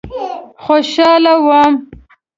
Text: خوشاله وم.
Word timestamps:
خوشاله 0.65 1.33
وم. 1.45 1.73